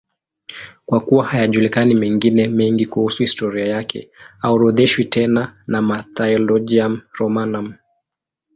Kwa 0.85 0.99
kuwa 0.99 1.25
hayajulikani 1.25 1.93
mengine 1.95 2.47
mengi 2.47 2.85
kuhusu 2.85 3.23
historia 3.23 3.65
yake, 3.67 4.09
haorodheshwi 4.39 5.05
tena 5.05 5.63
na 5.67 5.81
Martyrologium 5.81 7.01
Romanum. 7.19 7.73